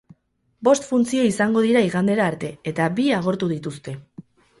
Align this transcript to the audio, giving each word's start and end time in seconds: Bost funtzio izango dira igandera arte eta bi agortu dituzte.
Bost 0.67 0.85
funtzio 0.93 1.25
izango 1.31 1.61
dira 1.65 1.83
igandera 1.87 2.25
arte 2.29 2.49
eta 2.73 2.87
bi 3.01 3.05
agortu 3.19 3.51
dituzte. 3.53 3.95